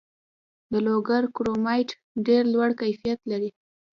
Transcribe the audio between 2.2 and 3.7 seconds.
ډیر لوړ کیفیت لري.